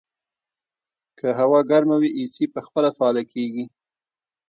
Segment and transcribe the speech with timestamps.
[1.19, 3.65] که هوا ګرمه وي، اې سي په خپله فعاله کېږي.